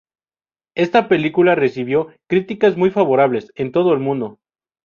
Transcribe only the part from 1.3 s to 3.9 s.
recibió "críticas muy favorables" en